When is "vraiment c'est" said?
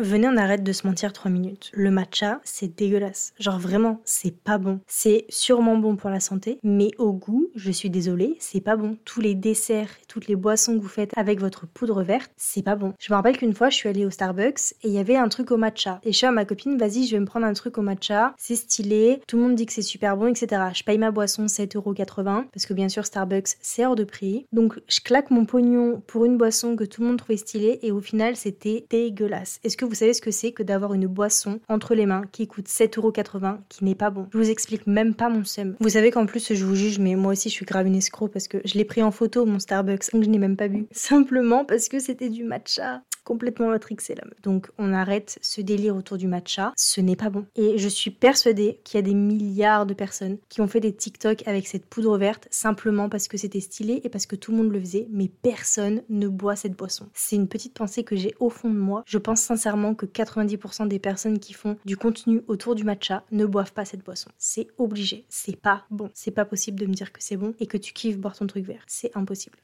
3.60-4.36